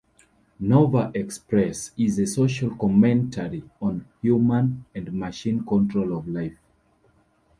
"Nova 0.59 1.11
Express" 1.13 1.91
is 1.95 2.17
a 2.17 2.25
social 2.25 2.75
commentary 2.75 3.61
on 3.79 4.03
human 4.19 4.83
and 4.95 5.13
machine 5.13 5.63
control 5.63 6.17
of 6.17 6.27
life. 6.27 6.57